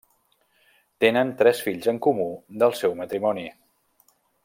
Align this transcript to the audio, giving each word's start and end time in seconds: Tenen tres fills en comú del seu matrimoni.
Tenen 1.03 1.35
tres 1.43 1.61
fills 1.67 1.91
en 1.93 2.01
comú 2.07 2.27
del 2.65 2.77
seu 2.83 2.97
matrimoni. 3.03 3.49